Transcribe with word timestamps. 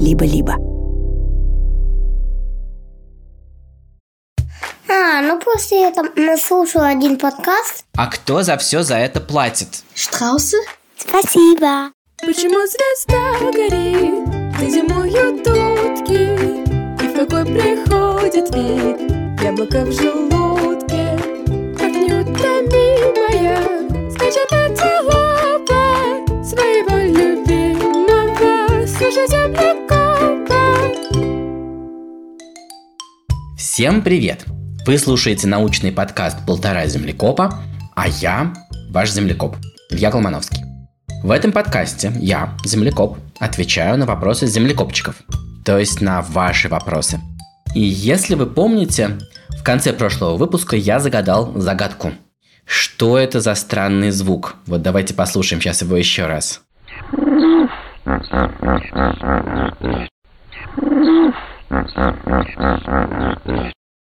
либо-либо. 0.00 0.54
А, 4.88 5.22
ну 5.22 5.38
после 5.38 5.88
этого 5.88 6.08
наслушала 6.16 6.88
один 6.88 7.16
подкаст. 7.18 7.84
А 7.96 8.06
кто 8.08 8.42
за 8.42 8.56
все 8.56 8.82
за 8.82 8.96
это 8.96 9.20
платит? 9.20 9.84
Штраусы? 9.94 10.56
Спасибо. 10.96 11.90
Почему 12.20 12.66
звезда 12.66 13.38
горит, 13.52 14.24
где 14.58 14.70
зимуют 14.70 15.46
утки, 15.46 16.24
И 17.02 17.08
в 17.08 17.14
какой 17.14 17.44
приходит 17.46 18.54
вид 18.54 19.10
яблоко 19.42 19.84
в 19.86 19.92
желудке, 19.92 21.18
Как 21.78 21.92
неутомимая, 21.92 23.56
скачет 24.10 24.52
антилопа 24.52 25.84
Своего 26.44 26.96
любимого, 26.98 28.86
слушай 28.86 29.26
землекопа. 29.28 29.69
Всем 33.80 34.02
привет! 34.02 34.44
Вы 34.86 34.98
слушаете 34.98 35.46
научный 35.48 35.90
подкаст 35.90 36.44
«Полтора 36.46 36.86
землекопа», 36.86 37.54
а 37.96 38.08
я 38.08 38.52
ваш 38.90 39.10
землекоп 39.10 39.56
Илья 39.88 40.10
Колмановский. 40.10 40.62
В 41.22 41.30
этом 41.30 41.50
подкасте 41.50 42.12
я, 42.16 42.54
землекоп, 42.62 43.16
отвечаю 43.38 43.96
на 43.96 44.04
вопросы 44.04 44.46
землекопчиков, 44.46 45.16
то 45.64 45.78
есть 45.78 46.02
на 46.02 46.20
ваши 46.20 46.68
вопросы. 46.68 47.20
И 47.74 47.80
если 47.80 48.34
вы 48.34 48.44
помните, 48.44 49.18
в 49.58 49.62
конце 49.62 49.94
прошлого 49.94 50.36
выпуска 50.36 50.76
я 50.76 51.00
загадал 51.00 51.54
загадку. 51.54 52.12
Что 52.66 53.16
это 53.16 53.40
за 53.40 53.54
странный 53.54 54.10
звук? 54.10 54.56
Вот 54.66 54.82
давайте 54.82 55.14
послушаем 55.14 55.62
сейчас 55.62 55.80
его 55.80 55.96
еще 55.96 56.26
раз. 56.26 56.60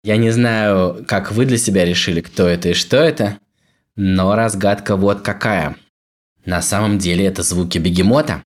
Я 0.05 0.19
не 0.19 0.31
знаю, 0.31 1.03
как 1.09 1.33
вы 1.33 1.47
для 1.47 1.57
себя 1.57 1.87
решили, 1.87 2.21
кто 2.21 2.47
это 2.47 2.69
и 2.69 2.75
что 2.75 2.99
это, 2.99 3.39
но 3.97 4.35
разгадка 4.35 4.97
вот 4.97 5.23
какая. 5.23 5.77
На 6.45 6.61
самом 6.61 6.99
деле 6.99 7.25
это 7.25 7.43
звуки 7.43 7.79
бегемота. 7.79 8.43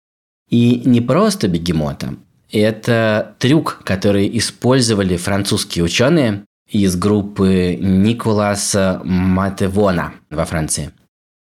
И 0.49 0.83
не 0.85 1.01
просто 1.01 1.49
бегемота. 1.49 2.15
Это 2.53 3.35
трюк, 3.41 3.83
который 3.85 4.31
использовали 4.39 5.17
французские 5.17 5.85
ученые 5.85 6.45
из 6.71 6.95
группы 6.95 7.77
Николаса 7.81 9.01
Матевона 9.05 10.15
во 10.31 10.45
Франции, 10.45 10.93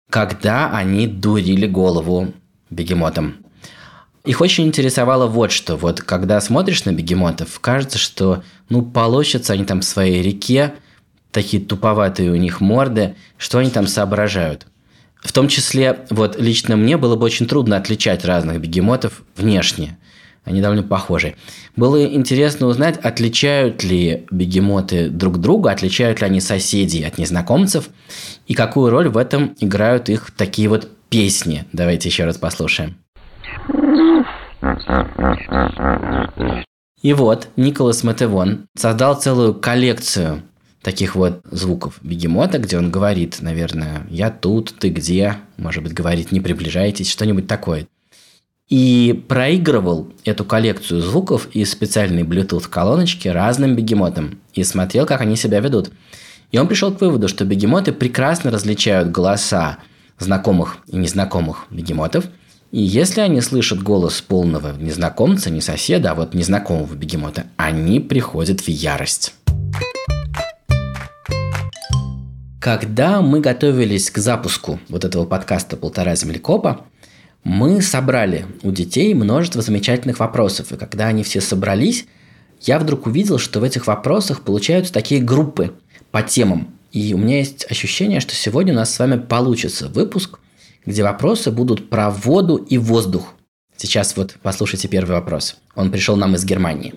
когда 0.10 0.76
они 0.76 1.06
дурили 1.06 1.68
голову 1.68 2.34
бегемотам. 2.72 3.36
Их 4.28 4.42
очень 4.42 4.68
интересовало 4.68 5.26
вот 5.26 5.54
что. 5.54 5.78
Вот 5.78 6.02
когда 6.02 6.42
смотришь 6.42 6.84
на 6.84 6.92
бегемотов, 6.92 7.62
кажется, 7.62 7.98
что 7.98 8.44
ну 8.68 8.82
полощутся 8.82 9.54
они 9.54 9.64
там 9.64 9.80
в 9.80 9.86
своей 9.86 10.22
реке, 10.22 10.74
такие 11.32 11.64
туповатые 11.64 12.32
у 12.32 12.36
них 12.36 12.60
морды, 12.60 13.16
что 13.38 13.60
они 13.60 13.70
там 13.70 13.88
соображают. 13.88 14.68
В 15.24 15.32
том 15.32 15.48
числе, 15.48 16.00
вот 16.10 16.38
лично 16.38 16.76
мне 16.76 16.98
было 16.98 17.16
бы 17.16 17.26
очень 17.26 17.48
трудно 17.48 17.78
отличать 17.78 18.26
разных 18.26 18.60
бегемотов 18.60 19.24
внешне. 19.38 19.98
Они 20.44 20.60
довольно 20.60 20.84
похожи. 20.84 21.36
Было 21.78 22.04
интересно 22.06 22.68
узнать, 22.68 22.98
отличают 22.98 23.86
ли 23.86 24.26
бегемоты 24.30 25.10
друг 25.10 25.38
друга, 25.38 25.72
отличают 25.72 26.20
ли 26.20 26.26
они 26.28 26.42
соседей 26.42 27.04
от 27.04 27.18
незнакомцев, 27.18 27.90
и 28.46 28.54
какую 28.54 28.90
роль 28.90 29.08
в 29.08 29.16
этом 29.16 29.56
играют 29.62 30.10
их 30.10 30.32
такие 30.32 30.68
вот 30.68 30.90
песни. 31.10 31.64
Давайте 31.72 32.10
еще 32.10 32.26
раз 32.26 32.38
послушаем. 32.38 32.98
И 37.02 37.14
вот 37.14 37.50
Николас 37.56 38.04
Матевон 38.04 38.68
создал 38.76 39.16
целую 39.20 39.54
коллекцию 39.54 40.44
таких 40.82 41.16
вот 41.16 41.42
звуков 41.52 42.00
бегемота, 42.02 42.60
где 42.60 42.78
он 42.78 42.90
говорит, 42.92 43.38
наверное, 43.42 44.08
«я 44.10 44.30
тут, 44.32 44.74
ты 44.80 44.90
где?», 44.90 45.36
может 45.58 45.84
быть, 45.84 45.94
говорит 45.94 46.32
«не 46.32 46.40
приближайтесь», 46.40 47.12
что-нибудь 47.12 47.48
такое. 47.48 47.88
И 48.70 49.24
проигрывал 49.28 50.12
эту 50.26 50.44
коллекцию 50.46 51.02
звуков 51.02 51.48
из 51.54 51.72
специальной 51.72 52.24
Bluetooth-колоночки 52.24 53.28
разным 53.28 53.76
бегемотам 53.76 54.40
и 54.54 54.64
смотрел, 54.64 55.06
как 55.06 55.22
они 55.22 55.36
себя 55.36 55.60
ведут. 55.60 55.92
И 56.52 56.58
он 56.58 56.68
пришел 56.68 56.94
к 56.94 57.02
выводу, 57.02 57.28
что 57.28 57.46
бегемоты 57.46 57.92
прекрасно 57.92 58.50
различают 58.50 59.12
голоса 59.12 59.78
знакомых 60.20 60.78
и 60.88 60.96
незнакомых 60.96 61.68
бегемотов– 61.70 62.26
и 62.72 62.82
если 62.82 63.22
они 63.22 63.40
слышат 63.40 63.82
голос 63.82 64.22
полного 64.22 64.76
незнакомца, 64.78 65.50
не 65.50 65.62
соседа, 65.62 66.12
а 66.12 66.16
вот 66.16 66.34
незнакомого 66.34 66.94
бегемота, 66.96 67.46
они 67.56 68.02
приходят 68.02 68.60
в 68.60 68.68
ярость. 68.68 69.34
Когда 72.60 73.22
мы 73.22 73.40
готовились 73.40 74.12
к 74.12 74.18
запуску 74.18 74.82
вот 74.90 75.06
этого 75.06 75.26
подкаста 75.26 75.78
«Полтора 75.78 76.16
землекопа», 76.16 76.86
мы 77.46 77.82
собрали 77.82 78.46
у 78.64 78.72
детей 78.72 79.14
множество 79.14 79.62
замечательных 79.62 80.20
вопросов. 80.20 80.74
И 80.74 80.78
когда 80.78 81.08
они 81.08 81.24
все 81.24 81.40
собрались, 81.40 82.06
я 82.60 82.80
вдруг 82.80 83.08
увидел, 83.08 83.38
что 83.38 83.62
в 83.62 83.64
этих 83.64 83.88
вопросах 83.88 84.42
получаются 84.42 84.92
такие 84.92 85.22
группы 85.22 85.74
по 86.12 86.22
темам. 86.22 86.74
И 86.92 87.14
у 87.14 87.18
меня 87.18 87.38
есть 87.38 87.66
ощущение, 87.72 88.20
что 88.20 88.36
сегодня 88.36 88.74
у 88.74 88.76
нас 88.76 88.94
с 88.94 89.00
вами 89.00 89.18
получится 89.18 89.88
выпуск– 89.88 90.40
где 90.88 91.04
вопросы 91.04 91.52
будут 91.52 91.90
про 91.90 92.10
воду 92.10 92.56
и 92.56 92.80
воздух. 92.80 93.34
Сейчас 93.76 94.18
вот 94.18 94.36
послушайте 94.42 94.88
первый 94.88 95.12
вопрос. 95.12 95.58
Он 95.76 95.92
пришел 95.92 96.16
нам 96.16 96.34
из 96.34 96.46
Германии. 96.46 96.96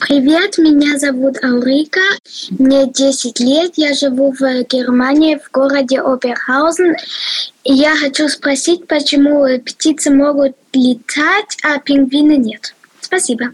Привет, 0.00 0.56
меня 0.56 0.98
зовут 0.98 1.36
Аурика, 1.44 2.00
мне 2.58 2.90
10 2.90 3.38
лет, 3.40 3.72
я 3.76 3.92
живу 3.92 4.32
в 4.32 4.40
Германии, 4.64 5.36
в 5.36 5.50
городе 5.52 6.00
Оберхаузен. 6.00 6.96
И 7.62 7.74
я 7.74 7.94
хочу 7.94 8.26
спросить, 8.28 8.88
почему 8.88 9.46
птицы 9.60 10.10
могут 10.10 10.56
летать, 10.72 11.58
а 11.62 11.78
пингвины 11.78 12.38
нет. 12.38 12.74
Спасибо. 13.00 13.50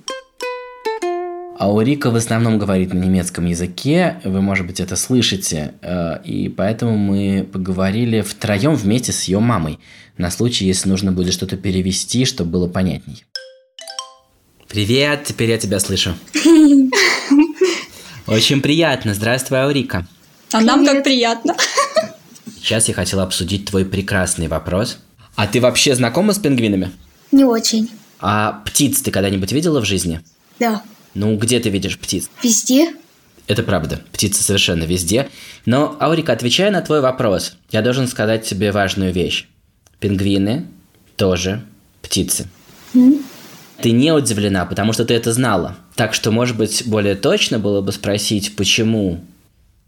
А 1.62 1.68
Урика 1.68 2.10
в 2.10 2.16
основном 2.16 2.58
говорит 2.58 2.92
на 2.92 2.98
немецком 2.98 3.46
языке, 3.46 4.20
вы, 4.24 4.42
может 4.42 4.66
быть, 4.66 4.80
это 4.80 4.96
слышите, 4.96 5.74
э, 5.80 6.20
и 6.24 6.48
поэтому 6.48 6.96
мы 6.96 7.48
поговорили 7.52 8.22
втроем 8.22 8.74
вместе 8.74 9.12
с 9.12 9.22
ее 9.28 9.38
мамой, 9.38 9.78
на 10.18 10.32
случай, 10.32 10.64
если 10.64 10.88
нужно 10.88 11.12
будет 11.12 11.32
что-то 11.32 11.56
перевести, 11.56 12.24
чтобы 12.24 12.50
было 12.50 12.66
понятней. 12.66 13.24
Привет, 14.66 15.22
теперь 15.22 15.50
я 15.50 15.58
тебя 15.58 15.78
слышу. 15.78 16.16
Очень 18.26 18.60
приятно. 18.60 19.14
Здравствуй, 19.14 19.60
Аурика. 19.60 20.04
А 20.52 20.60
нам 20.62 20.84
как 20.84 21.04
приятно. 21.04 21.54
Сейчас 22.56 22.88
я 22.88 22.94
хотела 22.94 23.22
обсудить 23.22 23.66
твой 23.66 23.84
прекрасный 23.84 24.48
вопрос. 24.48 24.98
А 25.36 25.46
ты 25.46 25.60
вообще 25.60 25.94
знакома 25.94 26.32
с 26.32 26.40
пингвинами? 26.40 26.90
Не 27.30 27.44
очень. 27.44 27.88
А 28.18 28.60
птиц 28.66 29.00
ты 29.00 29.12
когда-нибудь 29.12 29.52
видела 29.52 29.80
в 29.80 29.84
жизни? 29.84 30.22
Да. 30.58 30.82
Ну, 31.14 31.36
где 31.36 31.60
ты 31.60 31.68
видишь 31.68 31.98
птиц? 31.98 32.30
Везде. 32.42 32.92
Это 33.46 33.62
правда. 33.62 34.00
Птицы 34.12 34.42
совершенно 34.42 34.84
везде. 34.84 35.28
Но, 35.66 35.96
Аурика, 36.00 36.32
отвечая 36.32 36.70
на 36.70 36.80
твой 36.80 37.00
вопрос, 37.00 37.56
я 37.70 37.82
должен 37.82 38.08
сказать 38.08 38.44
тебе 38.44 38.72
важную 38.72 39.12
вещь. 39.12 39.46
Пингвины 40.00 40.66
тоже 41.16 41.62
птицы. 42.00 42.48
Mm. 42.94 43.22
Ты 43.80 43.90
не 43.90 44.12
удивлена, 44.12 44.64
потому 44.64 44.92
что 44.92 45.04
ты 45.04 45.14
это 45.14 45.32
знала. 45.32 45.76
Так 45.96 46.14
что, 46.14 46.30
может 46.30 46.56
быть, 46.56 46.84
более 46.86 47.14
точно 47.14 47.58
было 47.58 47.80
бы 47.80 47.92
спросить, 47.92 48.56
почему 48.56 49.20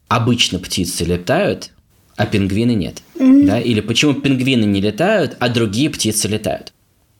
обычно 0.08 0.58
птицы 0.58 1.04
летают, 1.04 1.70
а 2.16 2.26
пингвины 2.26 2.74
нет. 2.74 3.02
Mm. 3.14 3.46
Да? 3.46 3.60
Или 3.60 3.80
почему 3.80 4.14
пингвины 4.14 4.64
не 4.64 4.80
летают, 4.80 5.36
а 5.38 5.48
другие 5.48 5.90
птицы 5.90 6.28
летают. 6.28 6.72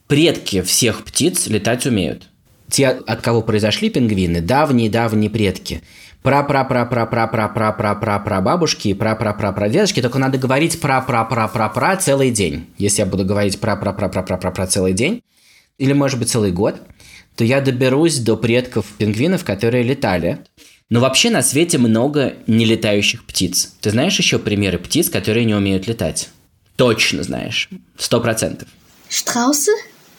Предки 0.07 0.61
всех 0.61 1.03
птиц 1.03 1.47
летать 1.47 1.85
умеют 1.85 2.27
те, 2.69 2.89
от 2.89 3.21
кого 3.21 3.41
произошли 3.41 3.89
пингвины, 3.89 4.41
давние-давние 4.41 5.29
предки. 5.29 5.81
Пра-пра-пра-пра-пра-пра-пра-пра-пра 6.23 8.41
бабушки 8.41 8.87
и 8.87 8.93
пра-пра-пра-пра-дедушки, 8.93 10.01
только 10.01 10.17
надо 10.17 10.37
говорить 10.37 10.79
пра-пра-пра-пра-пра 10.81 11.97
целый 11.97 12.31
день. 12.31 12.67
Если 12.77 13.01
я 13.01 13.05
буду 13.05 13.25
говорить 13.25 13.59
пра-пра-пра-пра-пра-пра 13.59 14.67
целый 14.67 14.93
день, 14.93 15.21
или, 15.77 15.93
может 15.93 16.17
быть, 16.17 16.29
целый 16.29 16.51
год, 16.51 16.81
то 17.35 17.43
я 17.43 17.61
доберусь 17.61 18.17
до 18.17 18.37
предков 18.37 18.85
пингвинов, 18.97 19.43
которые 19.43 19.83
летали. 19.83 20.39
Но 20.89 20.99
вообще 20.99 21.29
на 21.29 21.41
свете 21.41 21.77
много 21.77 22.35
нелетающих 22.47 23.25
птиц. 23.25 23.73
Ты 23.81 23.89
знаешь 23.89 24.17
еще 24.17 24.39
примеры 24.39 24.77
птиц, 24.77 25.09
которые 25.09 25.45
не 25.45 25.53
умеют 25.53 25.87
летать? 25.87 26.29
Точно 26.75 27.23
знаешь. 27.23 27.69
Сто 27.97 28.21
процентов. 28.21 28.67
Штраусы? 29.09 29.71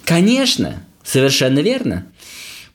Конечно, 0.05 0.83
совершенно 1.05 1.61
верно. 1.61 2.07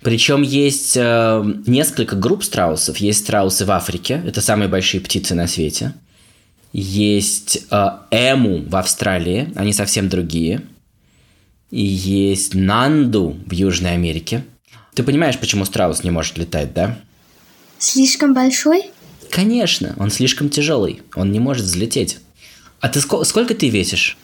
Причем 0.01 0.41
есть 0.41 0.93
э, 0.97 1.43
несколько 1.67 2.15
групп 2.15 2.43
страусов. 2.43 2.97
Есть 2.97 3.19
страусы 3.19 3.65
в 3.65 3.71
Африке, 3.71 4.21
это 4.25 4.41
самые 4.41 4.67
большие 4.67 4.99
птицы 5.01 5.35
на 5.35 5.47
свете. 5.47 5.93
Есть 6.73 7.65
э, 7.69 7.87
эму 8.09 8.63
в 8.67 8.75
Австралии, 8.75 9.51
они 9.55 9.73
совсем 9.73 10.09
другие. 10.09 10.61
И 11.69 11.81
есть 11.83 12.55
нанду 12.55 13.37
в 13.45 13.51
Южной 13.53 13.93
Америке. 13.93 14.43
Ты 14.95 15.03
понимаешь, 15.03 15.37
почему 15.37 15.65
страус 15.65 16.03
не 16.03 16.11
может 16.11 16.37
летать, 16.37 16.73
да? 16.73 16.97
Слишком 17.77 18.33
большой? 18.33 18.91
Конечно, 19.29 19.95
он 19.97 20.11
слишком 20.11 20.49
тяжелый, 20.49 21.01
он 21.15 21.31
не 21.31 21.39
может 21.39 21.65
взлететь. 21.65 22.19
А 22.81 22.89
ты 22.89 22.99
ско- 22.99 23.23
сколько 23.23 23.53
ты 23.55 23.69
весишь? 23.69 24.17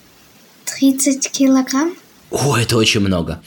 30 0.65 1.31
килограмм? 1.31 1.94
О, 2.31 2.57
это 2.57 2.75
очень 2.75 3.00
много. 3.00 3.41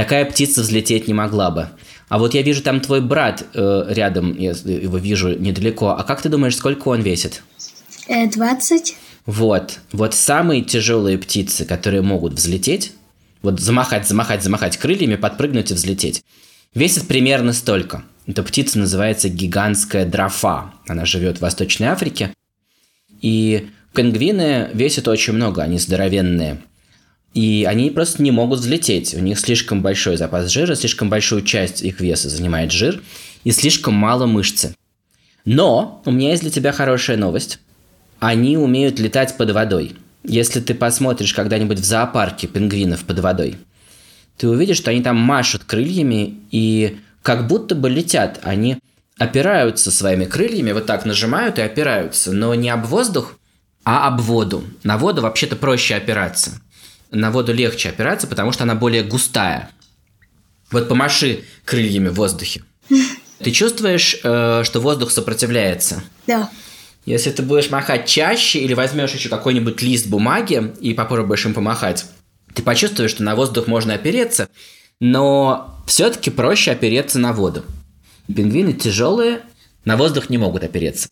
Такая 0.00 0.24
птица 0.24 0.62
взлететь 0.62 1.08
не 1.08 1.12
могла 1.12 1.50
бы. 1.50 1.68
А 2.08 2.18
вот 2.18 2.32
я 2.32 2.40
вижу 2.40 2.62
там 2.62 2.80
твой 2.80 3.02
брат 3.02 3.44
э, 3.52 3.84
рядом, 3.90 4.34
я 4.38 4.52
его 4.52 4.96
вижу 4.96 5.38
недалеко. 5.38 5.90
А 5.90 6.04
как 6.04 6.22
ты 6.22 6.30
думаешь, 6.30 6.56
сколько 6.56 6.88
он 6.88 7.02
весит? 7.02 7.42
Э, 8.08 8.26
20? 8.26 8.96
Вот, 9.26 9.78
вот 9.92 10.14
самые 10.14 10.62
тяжелые 10.62 11.18
птицы, 11.18 11.66
которые 11.66 12.00
могут 12.00 12.32
взлететь, 12.32 12.94
вот 13.42 13.60
замахать, 13.60 14.08
замахать, 14.08 14.42
замахать 14.42 14.78
крыльями, 14.78 15.16
подпрыгнуть 15.16 15.70
и 15.70 15.74
взлететь, 15.74 16.24
весят 16.74 17.06
примерно 17.06 17.52
столько. 17.52 18.02
Эта 18.26 18.42
птица 18.42 18.78
называется 18.78 19.28
гигантская 19.28 20.06
дрофа. 20.06 20.72
Она 20.88 21.04
живет 21.04 21.36
в 21.36 21.42
Восточной 21.42 21.88
Африке. 21.88 22.32
И 23.20 23.68
пингвины 23.94 24.70
весят 24.72 25.08
очень 25.08 25.34
много, 25.34 25.60
они 25.60 25.78
здоровенные. 25.78 26.62
И 27.34 27.64
они 27.68 27.90
просто 27.90 28.22
не 28.22 28.30
могут 28.30 28.60
взлететь. 28.60 29.14
У 29.14 29.20
них 29.20 29.38
слишком 29.38 29.82
большой 29.82 30.16
запас 30.16 30.50
жира, 30.50 30.74
слишком 30.74 31.08
большую 31.08 31.42
часть 31.42 31.82
их 31.82 32.00
веса 32.00 32.28
занимает 32.28 32.72
жир 32.72 33.00
и 33.44 33.52
слишком 33.52 33.94
мало 33.94 34.26
мышцы. 34.26 34.74
Но 35.44 36.02
у 36.04 36.10
меня 36.10 36.30
есть 36.30 36.42
для 36.42 36.50
тебя 36.50 36.72
хорошая 36.72 37.16
новость. 37.16 37.60
Они 38.18 38.56
умеют 38.58 38.98
летать 38.98 39.36
под 39.36 39.50
водой. 39.52 39.94
Если 40.22 40.60
ты 40.60 40.74
посмотришь 40.74 41.32
когда-нибудь 41.32 41.78
в 41.78 41.84
зоопарке 41.84 42.46
пингвинов 42.46 43.04
под 43.04 43.20
водой, 43.20 43.56
ты 44.36 44.48
увидишь, 44.48 44.76
что 44.76 44.90
они 44.90 45.02
там 45.02 45.16
машут 45.16 45.64
крыльями 45.64 46.40
и 46.50 46.98
как 47.22 47.46
будто 47.46 47.74
бы 47.74 47.88
летят. 47.88 48.40
Они 48.42 48.78
опираются 49.18 49.90
своими 49.90 50.24
крыльями, 50.24 50.72
вот 50.72 50.86
так 50.86 51.04
нажимают 51.04 51.58
и 51.58 51.62
опираются, 51.62 52.32
но 52.32 52.54
не 52.54 52.70
об 52.70 52.86
воздух, 52.86 53.38
а 53.84 54.08
об 54.08 54.20
воду. 54.20 54.64
На 54.82 54.98
воду 54.98 55.22
вообще-то 55.22 55.56
проще 55.56 55.94
опираться. 55.94 56.60
На 57.10 57.30
воду 57.30 57.52
легче 57.52 57.88
опираться, 57.88 58.26
потому 58.26 58.52
что 58.52 58.64
она 58.64 58.74
более 58.74 59.02
густая. 59.02 59.70
Вот 60.70 60.88
помаши 60.88 61.44
крыльями 61.64 62.08
в 62.08 62.14
воздухе. 62.14 62.62
Ты 63.38 63.50
чувствуешь, 63.50 64.18
э, 64.22 64.62
что 64.64 64.80
воздух 64.80 65.10
сопротивляется? 65.10 66.02
Да. 66.26 66.50
Если 67.06 67.30
ты 67.30 67.42
будешь 67.42 67.70
махать 67.70 68.06
чаще 68.06 68.58
или 68.58 68.74
возьмешь 68.74 69.14
еще 69.14 69.30
какой-нибудь 69.30 69.80
лист 69.80 70.06
бумаги 70.08 70.74
и 70.80 70.92
попробуешь 70.92 71.46
им 71.46 71.54
помахать, 71.54 72.04
ты 72.54 72.62
почувствуешь, 72.62 73.12
что 73.12 73.22
на 73.22 73.34
воздух 73.34 73.66
можно 73.66 73.94
опереться, 73.94 74.48
но 75.00 75.82
все-таки 75.86 76.30
проще 76.30 76.72
опереться 76.72 77.18
на 77.18 77.32
воду. 77.32 77.64
Пингвины 78.26 78.74
тяжелые, 78.74 79.40
на 79.84 79.96
воздух 79.96 80.28
не 80.28 80.38
могут 80.38 80.62
опереться. 80.62 81.08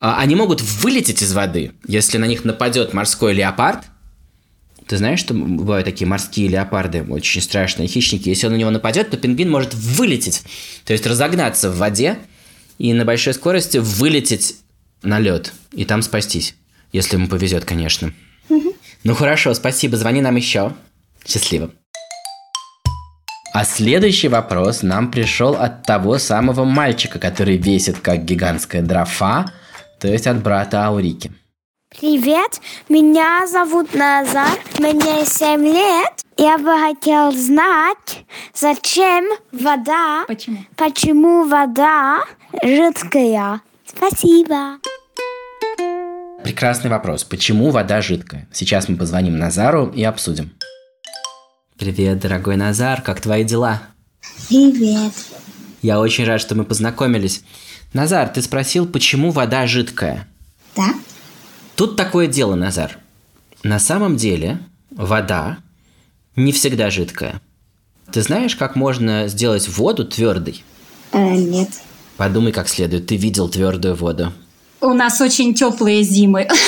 А 0.00 0.18
Они 0.18 0.34
могут 0.34 0.60
вылететь 0.60 1.22
из 1.22 1.32
воды, 1.32 1.72
если 1.86 2.18
на 2.18 2.24
них 2.24 2.44
нападет 2.44 2.92
морской 2.92 3.34
леопард. 3.34 3.84
Ты 4.86 4.98
знаешь, 4.98 5.20
что 5.20 5.32
бывают 5.34 5.86
такие 5.86 6.06
морские 6.06 6.48
леопарды, 6.48 7.02
очень 7.02 7.40
страшные 7.40 7.88
хищники. 7.88 8.28
Если 8.28 8.46
он 8.46 8.52
на 8.52 8.56
него 8.56 8.70
нападет, 8.70 9.10
то 9.10 9.16
пингвин 9.16 9.50
может 9.50 9.72
вылететь, 9.74 10.42
то 10.84 10.92
есть 10.92 11.06
разогнаться 11.06 11.70
в 11.70 11.78
воде 11.78 12.18
и 12.78 12.92
на 12.92 13.04
большой 13.04 13.34
скорости 13.34 13.78
вылететь 13.78 14.56
на 15.02 15.18
лед 15.18 15.52
и 15.72 15.84
там 15.84 16.02
спастись, 16.02 16.54
если 16.92 17.16
ему 17.16 17.28
повезет, 17.28 17.64
конечно. 17.64 18.12
Ну 19.04 19.14
хорошо, 19.14 19.54
спасибо, 19.54 19.96
звони 19.96 20.20
нам 20.20 20.36
еще. 20.36 20.72
Счастливо. 21.26 21.70
А 23.54 23.64
следующий 23.64 24.28
вопрос 24.28 24.82
нам 24.82 25.10
пришел 25.10 25.54
от 25.54 25.84
того 25.84 26.18
самого 26.18 26.64
мальчика, 26.64 27.18
который 27.18 27.56
весит 27.56 28.00
как 28.00 28.24
гигантская 28.24 28.82
дрофа, 28.82 29.46
то 30.00 30.08
есть 30.08 30.26
от 30.26 30.42
брата 30.42 30.84
Аурики. 30.84 31.30
Привет, 32.00 32.60
меня 32.88 33.46
зовут 33.46 33.94
Назар, 33.94 34.58
мне 34.78 35.24
7 35.24 35.64
лет. 35.64 36.24
Я 36.36 36.58
бы 36.58 36.76
хотел 36.78 37.30
знать, 37.32 38.24
зачем 38.52 39.24
вода, 39.52 40.24
Почему? 40.26 40.58
почему 40.76 41.44
вода 41.48 42.24
жидкая. 42.62 43.60
Спасибо. 43.86 44.78
Прекрасный 46.42 46.90
вопрос. 46.90 47.22
Почему 47.24 47.70
вода 47.70 48.02
жидкая? 48.02 48.48
Сейчас 48.52 48.88
мы 48.88 48.96
позвоним 48.96 49.38
Назару 49.38 49.86
и 49.86 50.02
обсудим. 50.02 50.52
Привет, 51.78 52.18
дорогой 52.18 52.56
Назар, 52.56 53.02
как 53.02 53.20
твои 53.20 53.44
дела? 53.44 53.82
Привет. 54.48 55.12
Я 55.80 56.00
очень 56.00 56.24
рад, 56.24 56.40
что 56.40 56.54
мы 56.54 56.64
познакомились. 56.64 57.42
Назар, 57.92 58.28
ты 58.28 58.42
спросил, 58.42 58.86
почему 58.86 59.30
вода 59.30 59.66
жидкая? 59.66 60.26
Да? 60.76 60.88
Тут 61.76 61.96
такое 61.96 62.26
дело, 62.26 62.54
Назар. 62.54 62.98
На 63.62 63.78
самом 63.78 64.16
деле 64.16 64.60
вода 64.90 65.58
не 66.36 66.52
всегда 66.52 66.90
жидкая. 66.90 67.40
Ты 68.12 68.22
знаешь, 68.22 68.54
как 68.56 68.76
можно 68.76 69.28
сделать 69.28 69.68
воду 69.68 70.04
твердой? 70.04 70.62
Э, 71.12 71.34
нет. 71.34 71.70
Подумай 72.16 72.52
как 72.52 72.68
следует. 72.68 73.06
Ты 73.06 73.16
видел 73.16 73.48
твердую 73.48 73.94
воду? 73.94 74.32
У 74.80 74.92
нас 74.92 75.20
очень 75.20 75.54
теплые 75.54 76.02
зимы. 76.02 76.48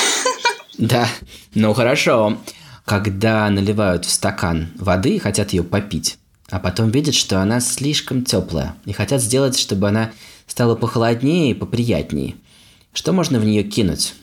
Да, 0.77 1.07
ну 1.55 1.73
хорошо. 1.73 2.37
Когда 2.85 3.49
наливают 3.49 4.05
в 4.05 4.11
стакан 4.11 4.67
воды 4.75 5.15
и 5.15 5.19
хотят 5.19 5.51
ее 5.51 5.63
попить, 5.63 6.19
а 6.51 6.59
потом 6.59 6.91
видят, 6.91 7.15
что 7.15 7.41
она 7.41 7.61
слишком 7.61 8.23
теплая, 8.23 8.75
и 8.85 8.93
хотят 8.93 9.23
сделать, 9.23 9.57
чтобы 9.57 9.87
она 9.87 10.11
стала 10.45 10.75
похолоднее 10.75 11.49
и 11.49 11.55
поприятнее. 11.55 12.35
Что 12.93 13.11
можно 13.11 13.39
в 13.39 13.45
нее 13.45 13.63
кинуть, 13.63 14.13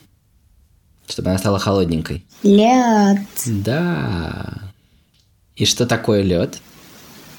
чтобы 1.07 1.29
она 1.29 1.37
стала 1.39 1.59
холодненькой? 1.59 2.25
Лед. 2.43 3.19
Да. 3.45 4.59
И 5.55 5.65
что 5.65 5.85
такое 5.85 6.21
лед? 6.21 6.59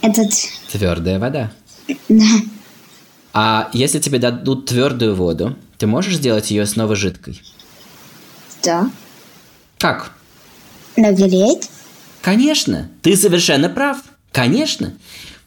Этот... 0.03 0.31
Твердая 0.71 1.19
вода. 1.19 1.51
Да. 2.09 2.25
А 3.33 3.69
если 3.73 3.99
тебе 3.99 4.19
дадут 4.19 4.67
твердую 4.67 5.15
воду, 5.15 5.57
ты 5.79 5.87
можешь 5.87 6.17
сделать 6.17 6.51
ее 6.51 6.65
снова 6.67 6.97
жидкой? 6.97 7.41
Да. 8.63 8.91
Как? 9.79 10.13
Нагреть? 10.97 11.69
Конечно, 12.23 12.89
ты 13.03 13.17
совершенно 13.17 13.69
прав. 13.69 13.99
Конечно. 14.33 14.95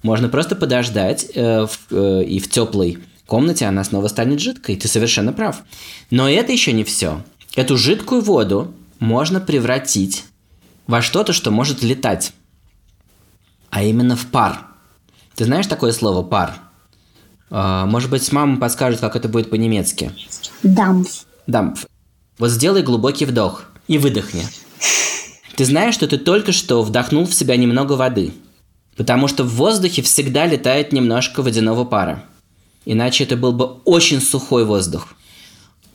Можно 0.04 0.30
просто 0.30 0.56
подождать, 0.56 1.26
э, 1.34 1.66
в- 1.66 1.80
э, 1.94 2.24
и 2.24 2.40
в 2.40 2.50
теплой 2.50 3.00
комнате 3.26 3.66
она 3.66 3.84
снова 3.84 4.08
станет 4.08 4.40
жидкой. 4.40 4.76
Ты 4.76 4.88
совершенно 4.88 5.34
прав. 5.34 5.64
Но 6.12 6.30
это 6.30 6.52
еще 6.52 6.72
не 6.72 6.84
все. 6.84 7.22
Эту 7.56 7.78
жидкую 7.78 8.22
воду 8.22 8.74
можно 9.00 9.40
превратить 9.40 10.26
во 10.88 11.02
что-то, 11.02 11.34
что 11.34 11.52
может 11.52 11.84
летать. 11.84 12.34
А 13.70 13.84
именно 13.84 14.16
в 14.16 14.28
пар. 14.28 14.68
Ты 15.36 15.46
знаешь 15.46 15.68
такое 15.68 15.92
слово 15.92 16.24
пар? 16.24 16.56
А, 17.50 17.86
может 17.86 18.10
быть, 18.10 18.32
мама 18.32 18.58
подскажет, 18.58 19.00
как 19.00 19.16
это 19.16 19.30
будет 19.30 19.50
по-немецки. 19.50 20.12
Дамф. 20.64 21.26
Дампф. 21.48 21.86
Вот 22.38 22.50
сделай 22.50 22.84
глубокий 22.84 23.26
вдох 23.26 23.66
и 23.88 23.98
выдохни. 23.98 24.46
Ты 25.56 25.66
знаешь, 25.66 25.94
что 25.94 26.08
ты 26.08 26.18
только 26.18 26.52
что 26.52 26.84
вдохнул 26.84 27.26
в 27.26 27.34
себя 27.34 27.58
немного 27.58 27.94
воды, 27.94 28.34
потому 28.96 29.28
что 29.28 29.44
в 29.44 29.56
воздухе 29.56 30.02
всегда 30.02 30.46
летает 30.46 30.94
немножко 30.94 31.42
водяного 31.42 31.84
пара. 31.84 32.24
Иначе 32.86 33.26
это 33.26 33.36
был 33.36 33.52
бы 33.52 33.66
очень 33.84 34.22
сухой 34.22 34.66
воздух. 34.66 35.10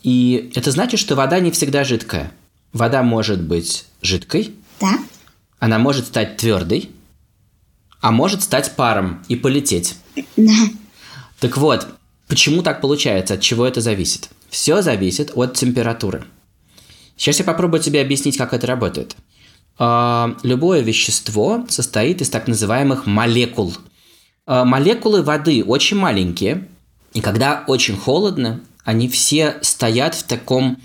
И 0.04 0.52
это 0.54 0.70
значит, 0.70 1.00
что 1.00 1.16
вода 1.16 1.40
не 1.40 1.50
всегда 1.50 1.82
жидкая. 1.82 2.30
Вода 2.72 3.02
может 3.02 3.42
быть 3.42 3.86
жидкой, 4.02 4.54
Да? 4.80 4.98
она 5.58 5.78
может 5.78 6.06
стать 6.06 6.36
твердой, 6.36 6.90
а 8.00 8.12
может 8.12 8.42
стать 8.42 8.76
паром 8.76 9.24
и 9.28 9.34
полететь. 9.36 9.96
Да. 10.36 10.52
Так 11.40 11.56
вот, 11.56 11.88
почему 12.28 12.62
так 12.62 12.82
получается, 12.82 13.34
от 13.34 13.40
чего 13.40 13.66
это 13.66 13.80
зависит? 13.80 14.28
Все 14.50 14.82
зависит 14.82 15.32
от 15.34 15.54
температуры. 15.54 16.24
Сейчас 17.16 17.38
я 17.38 17.44
попробую 17.44 17.80
тебе 17.80 18.02
объяснить, 18.02 18.36
как 18.36 18.52
это 18.52 18.66
работает. 18.66 19.16
А, 19.78 20.36
любое 20.42 20.82
вещество 20.82 21.64
состоит 21.70 22.20
из 22.20 22.28
так 22.28 22.46
называемых 22.46 23.06
молекул. 23.06 23.74
А, 24.46 24.64
молекулы 24.66 25.22
воды 25.22 25.64
очень 25.64 25.96
маленькие, 25.96 26.68
и 27.14 27.20
когда 27.22 27.64
очень 27.66 27.96
холодно, 27.96 28.60
они 28.84 29.08
все 29.08 29.56
стоят 29.62 30.14
в 30.14 30.22
таком 30.24 30.78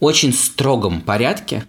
очень 0.00 0.32
строгом 0.32 1.00
порядке, 1.00 1.64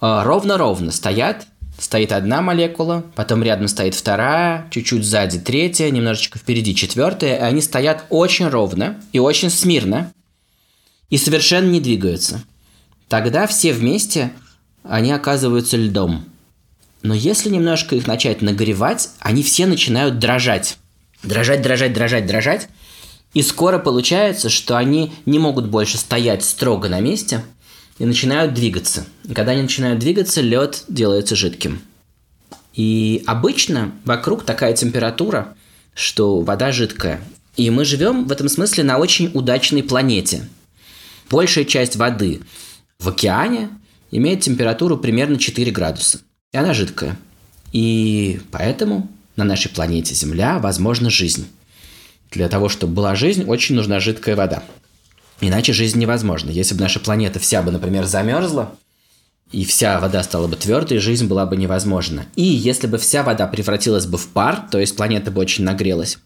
а, 0.00 0.24
ровно-ровно 0.24 0.92
стоят. 0.92 1.46
Стоит 1.78 2.10
одна 2.10 2.42
молекула, 2.42 3.04
потом 3.14 3.42
рядом 3.42 3.68
стоит 3.68 3.94
вторая, 3.94 4.68
чуть-чуть 4.70 5.04
сзади 5.04 5.38
третья, 5.38 5.88
немножечко 5.90 6.38
впереди 6.38 6.74
четвертая, 6.74 7.36
и 7.36 7.40
они 7.40 7.62
стоят 7.62 8.04
очень 8.10 8.48
ровно 8.48 9.00
и 9.12 9.20
очень 9.20 9.48
смирно 9.48 10.12
и 11.08 11.18
совершенно 11.18 11.70
не 11.70 11.80
двигаются. 11.80 12.42
Тогда 13.08 13.46
все 13.46 13.72
вместе 13.72 14.32
они 14.82 15.12
оказываются 15.12 15.76
льдом. 15.76 16.24
Но 17.02 17.14
если 17.14 17.48
немножко 17.48 17.94
их 17.94 18.06
начать 18.06 18.42
нагревать, 18.42 19.10
они 19.20 19.42
все 19.42 19.66
начинают 19.66 20.18
дрожать. 20.18 20.78
дрожать, 21.22 21.62
дрожать, 21.62 21.92
дрожать, 21.92 22.26
дрожать. 22.26 22.68
И 23.34 23.42
скоро 23.42 23.78
получается, 23.78 24.48
что 24.48 24.76
они 24.76 25.12
не 25.26 25.38
могут 25.38 25.68
больше 25.68 25.98
стоять 25.98 26.44
строго 26.44 26.88
на 26.88 27.00
месте 27.00 27.44
и 27.98 28.04
начинают 28.04 28.54
двигаться. 28.54 29.04
И 29.24 29.34
когда 29.34 29.52
они 29.52 29.62
начинают 29.62 29.98
двигаться, 29.98 30.40
лед 30.40 30.84
делается 30.88 31.36
жидким. 31.36 31.80
И 32.74 33.22
обычно 33.26 33.92
вокруг 34.04 34.44
такая 34.44 34.72
температура, 34.72 35.56
что 35.94 36.40
вода 36.40 36.72
жидкая. 36.72 37.20
И 37.56 37.70
мы 37.70 37.84
живем 37.84 38.24
в 38.24 38.32
этом 38.32 38.48
смысле 38.48 38.84
на 38.84 38.98
очень 38.98 39.30
удачной 39.34 39.82
планете. 39.82 40.48
Большая 41.28 41.64
часть 41.64 41.96
воды 41.96 42.40
в 42.98 43.08
океане 43.08 43.68
имеет 44.10 44.40
температуру 44.40 44.96
примерно 44.96 45.38
4 45.38 45.70
градуса. 45.72 46.20
И 46.52 46.56
она 46.56 46.72
жидкая. 46.72 47.18
И 47.72 48.40
поэтому 48.50 49.10
на 49.36 49.44
нашей 49.44 49.70
планете 49.70 50.14
Земля 50.14 50.58
возможна 50.58 51.10
жизнь. 51.10 51.48
Для 52.30 52.48
того, 52.48 52.68
чтобы 52.68 52.94
была 52.94 53.14
жизнь, 53.14 53.44
очень 53.44 53.74
нужна 53.74 54.00
жидкая 54.00 54.36
вода. 54.36 54.62
Иначе 55.40 55.72
жизнь 55.72 55.98
невозможна. 55.98 56.50
Если 56.50 56.74
бы 56.74 56.80
наша 56.80 57.00
планета 57.00 57.38
вся 57.38 57.62
бы, 57.62 57.70
например, 57.70 58.04
замерзла, 58.04 58.74
и 59.50 59.64
вся 59.64 59.98
вода 59.98 60.22
стала 60.22 60.46
бы 60.46 60.56
твердой, 60.56 60.98
жизнь 60.98 61.26
была 61.26 61.46
бы 61.46 61.56
невозможна. 61.56 62.26
И 62.36 62.42
если 62.42 62.86
бы 62.86 62.98
вся 62.98 63.22
вода 63.22 63.46
превратилась 63.46 64.06
бы 64.06 64.18
в 64.18 64.28
пар, 64.28 64.66
то 64.70 64.78
есть 64.78 64.94
планета 64.94 65.30
бы 65.30 65.40
очень 65.40 65.64
нагрелась, 65.64 66.18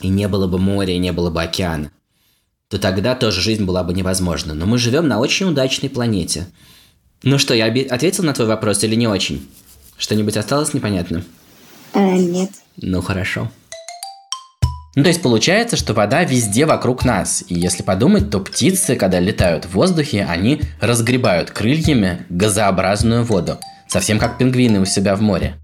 и 0.00 0.08
не 0.08 0.28
было 0.28 0.46
бы 0.46 0.58
моря, 0.58 0.94
и 0.94 0.98
не 0.98 1.12
было 1.12 1.30
бы 1.30 1.42
океана, 1.42 1.90
то 2.68 2.78
тогда 2.78 3.16
тоже 3.16 3.40
жизнь 3.40 3.64
была 3.64 3.82
бы 3.82 3.94
невозможна. 3.94 4.54
Но 4.54 4.66
мы 4.66 4.78
живем 4.78 5.08
на 5.08 5.18
очень 5.18 5.46
удачной 5.46 5.90
планете. 5.90 6.46
Ну 7.24 7.38
что, 7.38 7.54
я 7.54 7.66
ответил 7.66 8.22
на 8.22 8.32
твой 8.32 8.46
вопрос 8.46 8.84
или 8.84 8.94
не 8.94 9.08
очень? 9.08 9.48
Что-нибудь 9.96 10.36
осталось 10.36 10.72
непонятным? 10.72 11.24
А, 11.94 12.00
нет. 12.00 12.50
Ну 12.76 13.02
хорошо. 13.02 13.50
Ну, 14.98 15.04
то 15.04 15.10
есть 15.10 15.22
получается, 15.22 15.76
что 15.76 15.94
вода 15.94 16.24
везде 16.24 16.66
вокруг 16.66 17.04
нас. 17.04 17.44
И 17.46 17.54
если 17.54 17.84
подумать, 17.84 18.32
то 18.32 18.40
птицы, 18.40 18.96
когда 18.96 19.20
летают 19.20 19.64
в 19.64 19.74
воздухе, 19.74 20.26
они 20.28 20.60
разгребают 20.80 21.52
крыльями 21.52 22.26
газообразную 22.30 23.22
воду. 23.22 23.60
Совсем 23.86 24.18
как 24.18 24.38
пингвины 24.38 24.80
у 24.80 24.84
себя 24.84 25.14
в 25.14 25.20
море. 25.20 25.54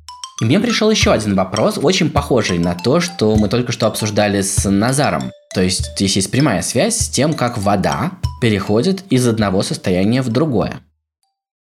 И 0.40 0.44
мне 0.44 0.60
пришел 0.60 0.88
еще 0.88 1.12
один 1.12 1.34
вопрос, 1.34 1.80
очень 1.82 2.10
похожий 2.10 2.58
на 2.58 2.76
то, 2.76 3.00
что 3.00 3.34
мы 3.34 3.48
только 3.48 3.72
что 3.72 3.88
обсуждали 3.88 4.40
с 4.40 4.70
Назаром. 4.70 5.32
То 5.52 5.62
есть 5.62 5.96
здесь 5.96 6.14
есть 6.14 6.30
прямая 6.30 6.62
связь 6.62 6.96
с 6.96 7.08
тем, 7.08 7.34
как 7.34 7.58
вода 7.58 8.12
переходит 8.40 9.02
из 9.10 9.26
одного 9.26 9.64
состояния 9.64 10.22
в 10.22 10.28
другое. 10.28 10.78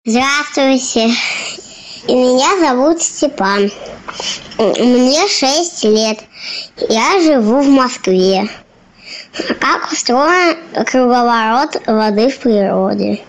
Здравствуйте. 0.06 1.08
И 2.08 2.14
меня 2.14 2.56
зовут 2.60 3.02
Степан. 3.02 3.72
Мне 4.58 5.28
6 5.28 5.84
лет. 5.86 6.20
Я 6.90 7.20
живу 7.22 7.62
в 7.62 7.70
Москве. 7.70 8.48
Как 9.60 9.92
устроен 9.92 10.58
круговорот 10.86 11.82
воды 11.88 12.30
в 12.30 12.40
природе? 12.40 13.22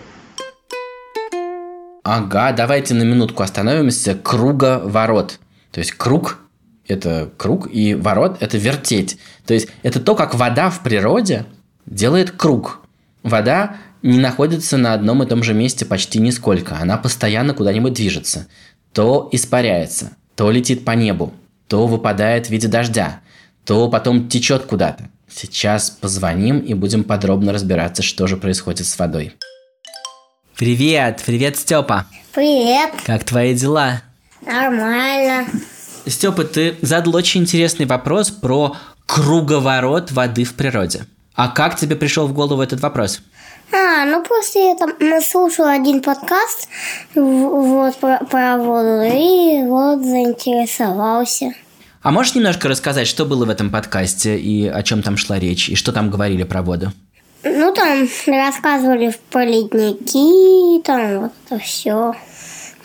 Ага, 2.03 2.51
давайте 2.51 2.93
на 2.93 3.03
минутку 3.03 3.41
остановимся. 3.41 4.13
Круговорот. 4.15 5.39
То 5.71 5.79
есть 5.79 5.93
круг– 5.93 6.39
это 6.87 7.31
круг, 7.35 7.67
и 7.71 7.95
ворот– 7.95 8.37
это 8.39 8.57
вертеть. 8.57 9.17
То 9.45 9.55
есть 9.55 9.69
это 9.81 9.99
то, 9.99 10.15
как 10.15 10.35
вода 10.35 10.69
в 10.69 10.81
природе 10.81 11.45
делает 11.87 12.29
круг. 12.31 12.81
Вода 13.23 13.77
не 14.03 14.19
находится 14.19 14.77
на 14.77 14.93
одном 14.93 15.23
и 15.23 15.25
том 15.25 15.41
же 15.41 15.55
месте 15.55 15.83
почти 15.83 16.19
нисколько. 16.19 16.77
Она 16.79 16.97
постоянно 16.97 17.55
куда-нибудь 17.55 17.93
движется. 17.93 18.47
То 18.93 19.27
испаряется, 19.31 20.15
то 20.35 20.51
летит 20.51 20.85
по 20.85 20.91
небу, 20.91 21.33
то 21.67 21.87
выпадает 21.87 22.47
в 22.47 22.49
виде 22.49 22.67
дождя, 22.67 23.21
то 23.65 23.89
потом 23.89 24.29
течет 24.29 24.65
куда-то. 24.65 25.09
Сейчас 25.27 25.89
позвоним 25.89 26.59
и 26.59 26.73
будем 26.73 27.03
подробно 27.03 27.51
разбираться, 27.51 28.03
что 28.03 28.27
же 28.27 28.37
происходит 28.37 28.85
с 28.85 28.97
водой. 28.97 29.33
Привет, 30.55 31.21
привет, 31.25 31.57
Степа. 31.57 32.05
Привет. 32.33 32.91
Как 33.05 33.23
твои 33.23 33.53
дела? 33.53 34.01
Нормально. 34.45 35.47
Степа, 36.05 36.43
ты 36.43 36.75
задал 36.81 37.15
очень 37.15 37.41
интересный 37.41 37.85
вопрос 37.85 38.29
про 38.29 38.77
круговорот 39.05 40.11
воды 40.11 40.43
в 40.43 40.53
природе. 40.53 41.05
А 41.33 41.49
как 41.49 41.75
тебе 41.75 41.95
пришел 41.95 42.27
в 42.27 42.33
голову 42.33 42.61
этот 42.61 42.79
вопрос? 42.79 43.21
А, 43.71 44.05
ну 44.05 44.23
просто 44.23 44.59
я 44.59 44.75
там 44.75 44.93
наслушала 44.99 45.71
один 45.71 46.01
подкаст 46.01 46.67
вот 47.15 47.95
про, 47.97 48.19
про 48.19 48.57
воду 48.57 49.01
и 49.03 49.63
вот 49.65 50.03
заинтересовался. 50.03 51.53
А 52.01 52.11
можешь 52.11 52.35
немножко 52.35 52.67
рассказать, 52.67 53.07
что 53.07 53.25
было 53.25 53.45
в 53.45 53.49
этом 53.49 53.71
подкасте 53.71 54.37
и 54.37 54.67
о 54.67 54.83
чем 54.83 55.01
там 55.01 55.17
шла 55.17 55.39
речь, 55.39 55.69
и 55.69 55.75
что 55.75 55.91
там 55.91 56.11
говорили 56.11 56.43
про 56.43 56.61
воду? 56.61 56.91
Ну, 57.43 57.73
там 57.73 58.07
рассказывали 58.27 59.13
про 59.31 59.45
ледники, 59.45 60.81
там 60.83 61.21
вот 61.21 61.31
это 61.45 61.59
все. 61.59 62.13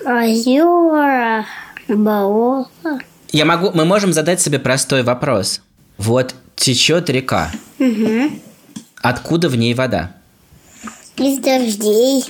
Озера, 0.04 1.46
болота. 1.88 2.98
Я 3.32 3.44
могу, 3.44 3.70
мы 3.72 3.84
можем 3.84 4.12
задать 4.12 4.40
себе 4.40 4.58
простой 4.58 5.02
вопрос. 5.02 5.60
Вот 5.98 6.34
течет 6.56 7.10
река. 7.10 7.50
Угу. 7.78 8.30
Откуда 9.02 9.48
в 9.48 9.56
ней 9.56 9.74
вода? 9.74 10.12
Из 11.20 11.38
дождей. 11.38 12.24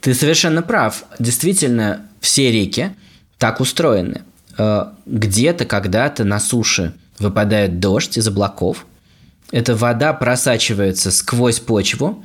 Ты 0.00 0.14
совершенно 0.14 0.62
прав. 0.62 1.02
Действительно, 1.18 2.06
все 2.20 2.52
реки 2.52 2.92
так 3.38 3.58
устроены. 3.58 4.22
Э, 4.56 4.84
где-то 5.04 5.64
когда-то 5.64 6.22
на 6.22 6.38
суше 6.38 6.94
выпадает 7.18 7.80
дождь 7.80 8.16
из 8.16 8.28
облаков. 8.28 8.86
Эта 9.50 9.74
вода 9.74 10.12
просачивается 10.12 11.10
сквозь 11.10 11.58
почву, 11.58 12.24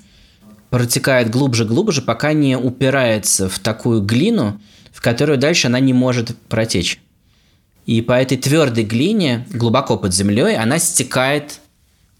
протекает 0.69 1.31
глубже-глубже, 1.31 2.03
пока 2.03 2.33
не 2.33 2.55
упирается 2.55 3.49
в 3.49 3.57
такую 3.57 4.03
глину, 4.03 4.61
в 4.93 5.01
которую 5.01 5.39
дальше 5.39 5.67
она 5.67 5.79
не 5.79 5.93
может 5.93 6.37
протечь. 6.49 6.99
И 7.87 8.01
по 8.01 8.13
этой 8.13 8.37
твердой 8.37 8.83
глине, 8.83 9.47
глубоко 9.49 9.97
под 9.97 10.13
землей, 10.13 10.55
она 10.55 10.77
стекает 10.77 11.61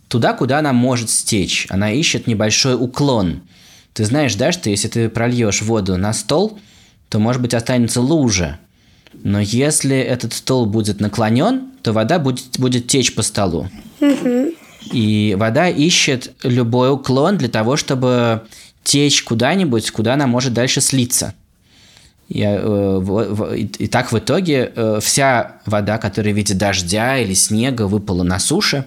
туда, 0.07 0.33
куда 0.33 0.57
она 0.57 0.73
может 0.73 1.11
стечь. 1.11 1.67
Она 1.69 1.91
ищет 1.91 2.25
небольшой 2.25 2.73
уклон– 2.73 3.43
ты 3.95 4.03
знаешь, 4.03 4.35
да, 4.35 4.51
что 4.51 4.69
если 4.69 4.89
ты 4.89 5.07
прольешь 5.07 5.61
воду 5.61 5.97
на 5.97 6.11
стол, 6.11 6.59
то, 7.07 7.17
может 7.17 7.41
быть, 7.41 7.53
останется 7.53 8.01
лужа. 8.01 8.59
Но 9.23 9.39
если 9.39 9.97
этот 9.97 10.33
стол 10.33 10.65
будет 10.65 10.99
наклонен, 10.99 11.71
то 11.81 11.93
вода 11.93 12.19
будет, 12.19 12.59
будет 12.59 12.87
течь 12.87 13.15
по 13.15 13.21
столу. 13.21 13.69
И 14.91 15.35
вода 15.39 15.69
ищет 15.69 16.33
любой 16.43 16.91
уклон 16.91 17.37
для 17.37 17.47
того, 17.47 17.77
чтобы 17.77 18.43
течь 18.83 19.23
куда-нибудь, 19.23 19.89
куда 19.91 20.15
она 20.15 20.27
может 20.27 20.51
дальше 20.51 20.81
слиться. 20.81 21.33
И, 22.27 22.43
э, 22.43 23.55
и, 23.55 23.83
и 23.85 23.87
так 23.87 24.11
в 24.11 24.17
итоге 24.19 24.73
э, 24.75 24.99
вся 25.01 25.61
вода, 25.65 25.97
которая 25.99 26.33
в 26.33 26.37
виде 26.37 26.53
дождя 26.53 27.17
или 27.17 27.33
снега 27.33 27.83
выпала 27.83 28.23
на 28.23 28.39
суше, 28.39 28.85